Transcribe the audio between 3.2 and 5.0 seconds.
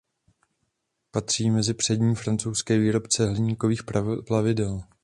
hliníkových plavidel.